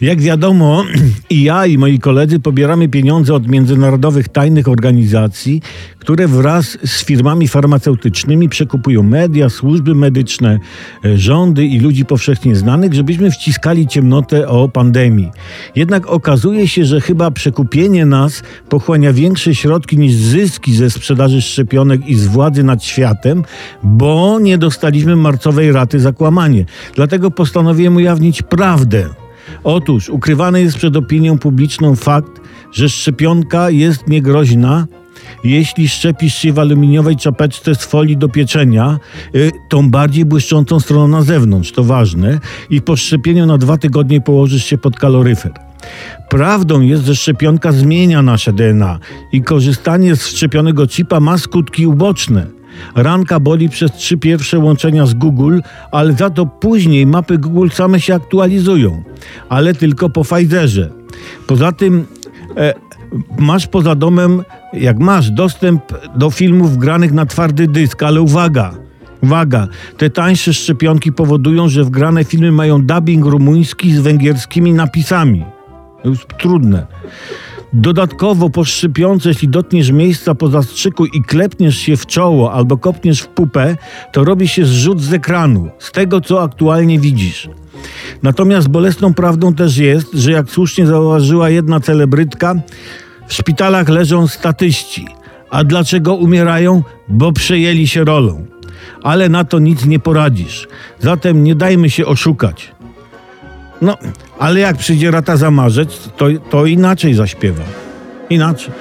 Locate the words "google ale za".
55.14-56.30